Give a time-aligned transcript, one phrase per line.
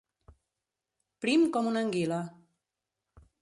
[1.25, 2.19] Prim com una anguila.